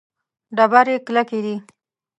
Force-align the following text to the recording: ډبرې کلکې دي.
ډبرې 0.55 0.95
کلکې 1.05 1.39
دي. 1.45 1.55